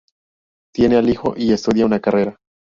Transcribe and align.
Tiene 0.73 0.95
al 0.95 1.09
hijo 1.11 1.35
y 1.37 1.53
estudia 1.53 1.85
una 1.85 1.99
carrera. 1.99 2.35